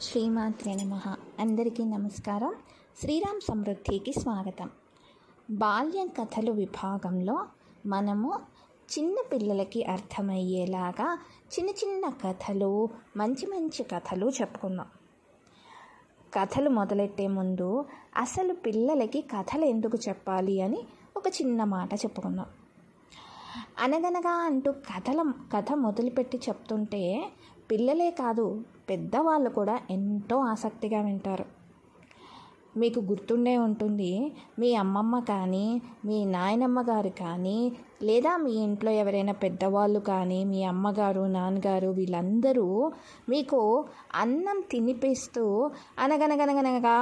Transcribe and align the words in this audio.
శ్రీమాత్రే 0.00 0.74
నమ. 0.74 1.00
అందరికీ 1.40 1.84
నమస్కారం. 1.84 2.54
శ్రీరామ్ 3.00 3.40
సమృద్ధికి 3.40 4.12
స్వాగతం. 4.12 4.70
బాల్యం 5.50 6.06
కథలు 6.06 6.52
విభాగంలో 6.52 7.46
మనము 7.86 8.40
చిన్న 8.98 9.16
పిల్లలకి 9.32 9.84
అర్థమయ్యేలాగా 9.84 11.18
చిన్న 11.52 11.70
చిన్న 11.70 12.08
కథలు 12.08 12.88
మంచి 13.16 13.46
మంచి 13.46 13.82
కథలు 13.82 14.26
చెప్పుకుందాం. 14.26 14.86
కథలు 16.34 16.70
మొదలెట్టే 16.70 17.26
ముందు 17.26 17.84
అసలు 18.16 18.54
పిల్లలకి 18.54 19.20
కథలు 19.20 19.64
ఎందుకు 19.64 19.98
చెప్పాలి 20.08 20.60
అని 20.60 20.82
ఒక 21.16 21.28
చిన్న 21.28 21.64
మాట 21.64 21.94
చెప్పుకుందాం. 21.94 22.46
అనగనగా 23.78 24.34
అంటూ 24.34 24.72
కథల 24.72 25.32
కథ 25.56 25.72
మొదలుపెట్టి 25.72 26.38
చెప్తుంటే 26.48 27.32
పిల్లలే 27.70 28.10
కాదు 28.10 28.64
పెద్దవాళ్ళు 28.90 29.50
కూడా 29.50 29.80
ఎంతో 29.90 30.36
ఆసక్తిగా 30.38 31.00
వింటారు. 31.00 31.46
మీకు 32.76 33.00
గుర్తుండే 33.00 33.56
ఉంటుంది 33.56 34.10
మీ 34.58 34.74
అమ్మమ్మ 34.74 35.18
కానీ 35.18 35.80
మీ 36.04 36.24
నాయనమ్మ 36.24 36.80
గారు 36.82 37.08
కానీ 37.20 37.72
లేదా 38.02 38.36
మీ 38.36 38.52
ఇంట్లో 38.52 38.90
ఎవరైనా 38.90 39.32
పెద్దవాళ్ళు 39.32 40.00
కానీ 40.00 40.44
మీ 40.44 40.64
అమ్మగారు 40.64 41.20
నాన్నగారు 41.26 41.88
వీళ్ళందరూ 41.88 42.92
మీకు 43.28 43.60
అన్నం 44.14 44.60
తినిపిస్తూ 44.70 45.44
అనగనగనగనగా 45.98 46.98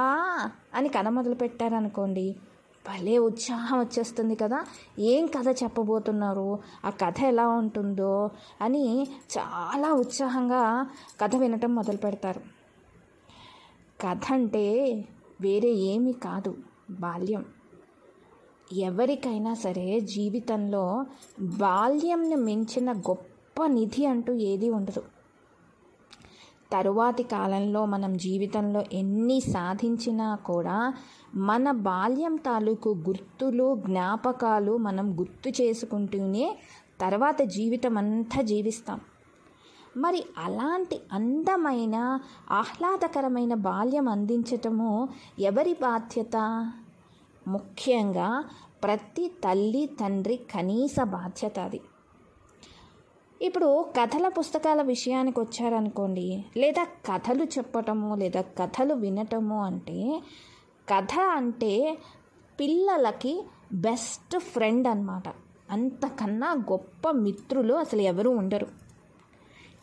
అని 0.73 0.89
కన 0.89 1.09
మొదలు 1.09 1.35
పెట్టారనుకోండి 1.35 2.27
భలే 2.87 3.17
ఉత్సాహం 3.17 3.79
వచ్చేస్తుంది 3.79 4.35
కదా. 4.35 4.65
ఏం 4.99 5.27
కథ 5.27 5.63
చెప్పబోతున్నారు? 5.63 6.59
ఆ 6.85 6.89
కథ 6.89 7.21
ఎలా 7.23 7.47
ఉంటుందో? 7.47 8.29
అని 8.61 9.07
చాలా 9.37 9.93
ఉత్సాహంగా 9.93 10.87
కథ 11.21 11.35
వినటం 11.35 11.75
మొదలు 11.75 11.97
పెడతారు. 11.97 12.41
కథ 14.01 14.21
అంటే 14.31 14.93
వేరే 15.41 15.69
ఏమీ 15.69 16.13
కాదు 16.13 16.57
బాల్యం. 16.89 17.45
ఎవరికైనా 18.73 19.53
సరే 19.53 19.99
జీవితంలో 19.99 21.05
బాల్యంను 21.41 22.37
మించిన 22.37 22.91
గొప్ప 22.91 23.65
నిధి 23.65 24.05
అంటూ 24.05 24.33
ఏది 24.33 24.69
ఉండదు. 24.69 25.03
తరువాతి 26.71 27.23
కాలంలో 27.23 27.85
మనం 27.85 28.17
జీవితంలో 28.17 28.83
ఎన్ని 28.93 29.39
సాధించినా 29.39 30.35
కూడా 30.35 30.93
మన 31.35 31.71
బాల్యం 31.71 32.35
తాలూకు 32.35 32.89
గుర్తులు 32.89 33.75
జ్ఞాపకాలు 33.85 34.77
మనం 34.77 35.19
గుర్తు 35.19 35.49
చేసుకుంటూనే 35.61 36.57
తర్వాత 37.01 37.41
జీవితం 37.41 37.97
అంతా 37.97 38.41
జీవిస్తాం. 38.41 38.99
మరి 39.97 40.23
అలాంటి 40.37 41.01
అందమైన 41.11 42.19
ఆహ్లాదకరమైన 42.51 43.53
బాల్యం 43.53 44.07
అందించటము 44.07 45.09
ఎవరి 45.39 45.73
బాధ్యత? 45.73 46.37
ముఖ్యంగా 47.47 48.43
ప్రతి 48.83 49.31
తల్లి 49.43 49.89
తండ్రి 50.01 50.37
కనీస 50.37 50.95
బాధ్యత 51.03 51.59
అది. 51.59 51.81
ఇప్పుడు 53.41 53.85
కథల 54.01 54.27
పుస్తకాల 54.27 54.81
విషయానికి 54.81 55.39
వచ్చారనుకోండి 55.39 56.45
లేదా 56.57 56.83
కథలు 56.83 57.43
చెప్పటము 57.43 58.15
లేదా 58.15 58.41
కథలు 58.41 58.93
వినటము 58.93 59.63
అంటే 59.63 60.21
కథ 60.89 61.19
అంటే 61.19 61.97
పిల్లలకి 62.59 63.45
బెస్ట్ 63.73 64.37
ఫ్రెండ్ 64.39 64.87
అనమాట 64.87 65.23
అంతకన్నా 65.71 66.51
గొప్ప 66.71 67.11
మిత్రులు 67.11 67.73
అసలు 67.73 68.01
ఎవరు 68.01 68.29
ఉండరు. 68.29 68.67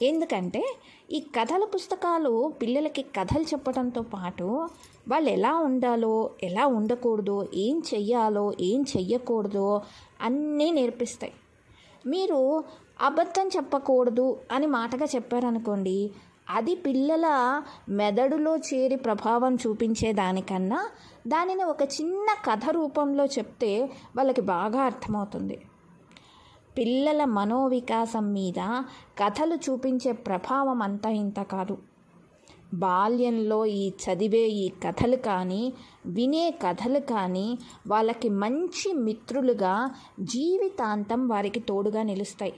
ఎందుకంటే 0.03 0.77
ఈ 1.13 1.21
కథల 1.21 1.65
పుస్తకాలు 1.65 2.53
పిల్లలకి 2.63 3.03
కథలు 3.03 3.43
చెప్పడంతో 3.43 4.03
పాటు 4.03 4.69
వాళ్ళు 5.09 5.31
ఎలా 5.31 5.57
ఉండాలో 5.57 6.31
ఎలా 6.43 6.67
ఉండకూడదో 6.67 7.47
ఏం 7.55 7.83
చెయ్యాలో 7.95 8.53
ఏం 8.61 8.85
చెయ్యకూడదో 8.97 9.83
అన్నీ 10.21 10.71
నేర్పిస్తాయి. 10.71 11.33
మీరు 12.07 12.65
అబద్ధం 13.01 13.49
చెప్పకూడదు 13.57 14.41
అని 14.53 14.67
మాటగా 14.67 15.07
చెప్పారనుకోండి 15.15 16.13
అది 16.51 16.75
పిల్లల 16.75 17.27
మెదడులో 17.89 18.57
చేరి 18.57 18.97
ప్రభావం 18.97 19.55
చూపించే 19.55 20.13
దానికన్నా 20.13 20.89
దానిని 21.27 21.65
ఒక 21.65 21.83
చిన్న 21.83 22.27
కథ 22.51 22.71
రూపంలో 22.71 23.25
చెప్తే 23.25 23.91
వాళ్ళకి 24.17 24.41
బాగా 24.41 24.81
అర్థమవుతుంది. 24.81 25.61
పిల్లల 26.79 27.25
మనోవికాసం 27.25 28.33
మీద 28.33 28.83
కథలు 29.19 29.55
చూపించే 29.55 30.13
ప్రభావం 30.13 30.83
అంతా 30.83 31.11
ఇంత 31.11 31.43
కాదు. 31.43 31.79
బాల్యంలో 32.75 33.67
ఈ 33.67 33.89
చదివే 33.89 34.49
ఈ 34.49 34.69
కథలు 34.69 35.17
కానీ 35.17 35.73
వినే 36.07 36.51
కథలు 36.51 36.99
కానీ 36.99 37.59
వాళ్ళకి 37.87 38.29
మంచి 38.29 38.93
మిత్రులుగా 38.93 39.91
జీవితాంతం 40.21 41.29
వారికి 41.29 41.61
తోడుగా 41.61 42.03
నిలుస్తాయి. 42.03 42.55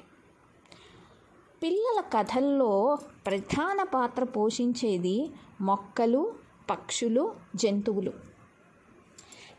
పిల్లల 1.62 2.00
కథల్లో 2.00 2.98
ప్రధాన 3.26 3.82
పాత్ర 3.82 4.24
పోషించేది 4.24 5.30
మొక్కలు 5.60 6.32
పక్షులు 6.70 7.32
జంతువులు. 7.56 8.12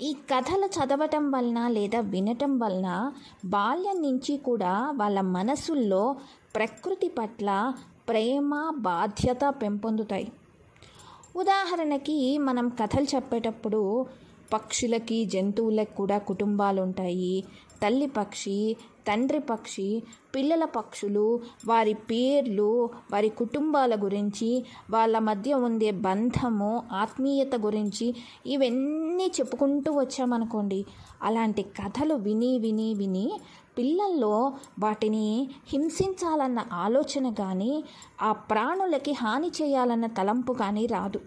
ఈ 0.01 0.13
కథలు 0.13 0.65
చదవటం 0.65 1.31
వలన 1.31 1.67
లేదా 1.67 1.99
వినటం 1.99 2.59
వలన 2.59 3.11
బాల్యం 3.45 4.01
నుంచి 4.01 4.37
కూడా 4.37 4.93
వాళ్ళ 4.95 5.21
మనసుల్లో 5.21 6.15
ప్రకృతి 6.55 7.07
పట్ల 7.07 7.73
ప్రేమ 8.09 8.69
బాధ్యత 8.77 9.39
పెంపొందుతాయి. 9.49 10.31
ఉదాహరణకి 11.35 12.37
మనం 12.37 12.69
కథలు 12.69 13.07
చెప్పేటప్పుడు 13.15 14.05
పక్షులకి 14.53 15.25
జంతువులకు 15.25 15.95
కూడా 15.95 16.17
కుటుంబాలు 16.17 16.81
ఉంటాయి 16.81 17.43
తల్లి 17.81 18.07
పక్షి 18.07 18.77
తండ్రి 19.07 19.39
పక్షి 19.39 20.03
పిల్లల 20.35 20.65
పక్షులు 20.65 21.39
వారి 21.65 21.93
పేర్లు 21.93 22.89
వారి 23.11 23.29
కుటుంబాల 23.29 23.95
గురించి 23.95 24.63
వాళ్ళ 24.89 25.19
మధ్య 25.19 25.53
ఉండే 25.53 25.91
బంధము 25.91 26.83
ఆత్మీయత 26.91 27.55
గురించి 27.55 28.15
ఇవన్నీ 28.45 29.27
చెప్పుకుంటూ 29.39 29.91
వచ్చామనుకోండి 29.99 30.85
అలాంటి 31.23 31.61
కథలు 31.63 32.15
విని 32.15 32.59
విని 32.59 32.93
విని 32.93 33.39
పిల్లల్లో 33.77 34.53
వాటిని 34.79 35.49
హింసించాలన్న 35.67 36.65
ఆలోచన 36.73 37.33
కానీ 37.33 37.83
ఆ 38.21 38.31
ప్రాణులకి 38.31 39.11
హాని 39.11 39.47
చేయాలన్న 39.47 40.05
తలంపు 40.05 40.53
కానీ 40.53 40.85
రాదు. 40.85 41.19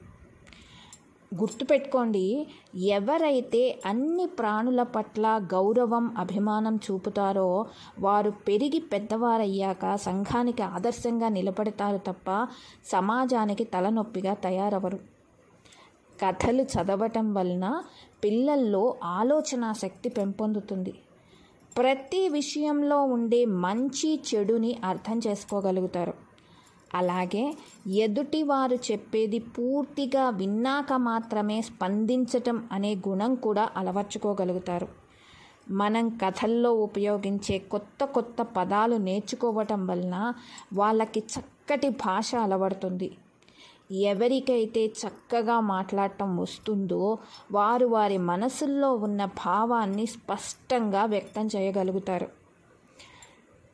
గుర్తుపెట్టుకోండి 1.34 2.46
ఎవరైతే 2.76 3.78
అన్ని 3.86 4.26
ప్రాణుల 4.26 4.82
పట్ల 4.82 5.40
గౌరవం 5.54 6.14
అభిమానం 6.18 6.76
చూపుతారో 6.76 7.66
వారు 7.98 8.30
పెరిగి 8.30 8.78
పెద్దవారయ్యాక 8.78 9.94
సంఘానికి 9.96 10.62
ఆదర్శంగా 10.62 11.28
నిలబడతారు 11.28 11.96
తప్ప 11.96 12.46
సమాజానికి 12.84 13.64
తలనొప్పిగా 13.64 14.34
తయారవరు. 14.34 14.98
కథలు 16.24 16.62
చదవటం 16.62 17.34
వలన 17.34 17.82
పిల్లల్లో 18.24 18.96
ఆలోచన 19.04 19.72
శక్తి 19.72 20.08
పెంపొందుతుంది. 20.08 20.94
ప్రతి 21.76 22.28
విషయంలో 22.28 23.02
ఉండే 23.02 23.44
మంచి 23.44 24.20
చెడుని 24.28 24.78
అర్థం 24.84 25.20
చేసుకోగలుగుతారు. 25.26 26.14
అలాగే 26.94 27.54
ఎదుటివారు 27.86 28.74
చెప్పేది 28.74 29.38
పూర్తిగా 29.38 30.30
విన్నాక 30.30 30.92
మాత్రమే 30.92 31.62
స్పందించటం 31.62 32.68
అనే 32.72 32.94
గుణం 33.08 33.34
కూడా 33.34 33.70
అలవర్చుకోగలుగుతారు. 33.76 34.88
మనం 35.70 36.08
కథల్లో 36.08 36.70
ఉపయోగించే 36.72 37.58
కొత్త 37.58 38.04
కొత్త 38.04 38.42
పదాలు 38.56 38.96
నేర్చుకోవటం 38.96 39.86
వలన 39.86 40.16
వాళ్ళకి 40.72 41.20
చక్కటి 41.20 41.88
భాష 41.88 42.34
అలవడుతుంది. 42.34 43.10
ఎవరికైతే 43.92 44.86
చక్కగా 44.86 45.60
మాట్లాడటం 45.60 46.36
వస్తుందో 46.36 47.18
వారు 47.52 47.86
వారి 47.86 48.18
మనసుల్లో 48.18 48.94
ఉన్న 48.94 49.24
భావాన్ని 49.24 50.06
స్పష్టంగా 50.06 51.04
వ్యక్తం 51.04 51.48
చేయగలుగుతారు. 51.56 52.28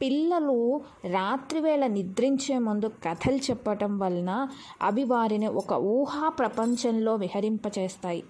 పిల్లలు 0.02 0.80
రాత్రివేళ 1.04 1.86
నిద్రించే 1.86 2.58
ముందు 2.58 2.86
కథలు 2.86 3.36
చెప్పటం 3.36 3.98
వలన 3.98 4.48
అవి 4.82 5.04
వారిని 5.04 5.46
ఒక 5.46 5.72
ఊహా 5.72 6.28
ప్రపంచంలో 6.28 7.14
విహరింపచేస్తాయి. 7.14 8.22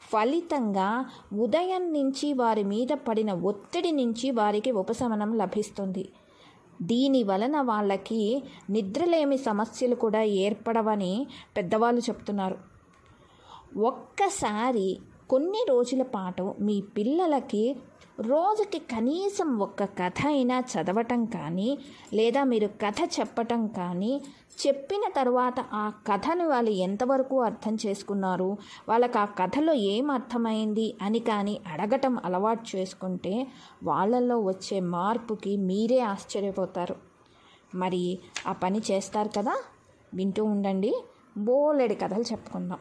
ఫలితంగా 0.00 1.06
ఉదయం 1.38 1.92
నుంచి 1.92 2.32
వారి 2.32 2.62
మీద 2.62 2.88
పడిన 3.08 3.32
ఒత్తిడి 3.32 3.92
నుంచి 3.92 4.30
వారికి 4.30 4.70
ఉపశమనం 4.70 5.36
లభిస్తుంది. 5.36 6.08
దీని 6.82 7.22
వలన 7.22 7.60
వాళ్ళకి 7.60 8.42
నిద్రలేమి 8.70 9.36
సమస్యలు 9.36 9.94
కూడా 9.94 10.22
ఏర్పడవని 10.22 11.26
పెద్దవాళ్ళు 11.56 12.00
చెప్తున్నారు. 12.00 12.58
ఒక్కసారి 13.78 15.00
కొన్ని 15.30 15.66
రోజుల 15.68 16.02
పాటు 16.02 16.54
మీ 16.60 16.80
పిల్లలకి 16.80 17.76
రోజుకి 18.20 18.78
కనీసం 18.78 19.58
ఒక్క 19.58 19.84
కథ 19.84 20.26
అయినా 20.26 20.60
చదవటం 20.60 21.24
కానీ 21.24 21.78
లేదా 22.14 22.44
మీరు 22.44 22.66
కథ 22.66 22.94
చెప్పటం 23.20 23.66
కానీ 23.66 24.20
చెప్పిన 24.66 25.00
తర్వాత 25.16 25.54
ఆ 25.72 25.92
కథను 26.12 26.48
వాళ్ళు 26.48 26.70
ఎంతవరకు 26.70 27.40
అర్థం 27.40 27.78
చేసుకున్నారు 27.86 28.56
వాళ్ళకి 28.88 29.18
ఆ 29.18 29.24
కథలో 29.24 29.72
ఏం 29.72 30.10
అర్థమైంది 30.10 30.94
అని 31.02 31.18
కానీ 31.18 31.60
అడగటం 31.66 32.18
అలవాటు 32.24 32.76
చేసుకుంటే 32.76 33.46
వాళ్ళల్లో 33.84 34.40
వచ్చే 34.40 34.80
మార్పుకి 34.80 35.56
మీరే 35.56 35.98
ఆశ్చర్యపోతారు. 35.98 36.96
మరి 37.74 38.18
ఆ 38.46 38.52
పని 38.52 38.82
చేస్తారు 38.90 39.28
కదా? 39.28 39.56
వింటూ 40.14 40.44
ఉండండి. 40.44 40.94
బోలెడి 41.38 41.94
కథలు 41.94 42.22
చెప్పుకుందాం. 42.22 42.78